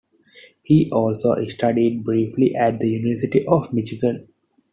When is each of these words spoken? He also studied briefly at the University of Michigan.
He 0.63 0.89
also 0.91 1.35
studied 1.49 2.03
briefly 2.03 2.55
at 2.55 2.79
the 2.79 2.89
University 2.89 3.45
of 3.45 3.71
Michigan. 3.71 4.29